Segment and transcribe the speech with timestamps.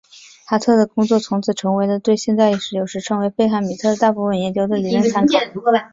[0.47, 5.37] 哈特的工作从此成为了对现在有时称为费米哈特佯谬的大部分研究的理论参考。